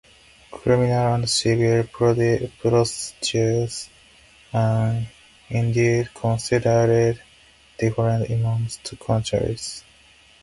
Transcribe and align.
Criminal 0.49 1.13
and 1.13 1.29
civil 1.29 1.83
procedures 1.93 3.87
are 4.51 4.99
indeed 5.47 6.11
considered 6.15 7.21
different 7.77 8.25
in 8.31 8.41
most 8.41 8.97
countries. 8.99 9.83